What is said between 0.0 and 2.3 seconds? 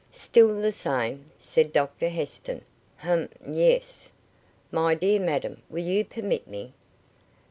"Still the same," said Dr